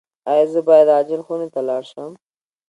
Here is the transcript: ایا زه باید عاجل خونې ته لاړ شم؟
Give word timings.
ایا 0.31 0.45
زه 0.53 0.59
باید 0.67 0.87
عاجل 0.95 1.21
خونې 1.25 1.47
ته 1.53 1.61
لاړ 1.69 1.83
شم؟ 1.91 2.11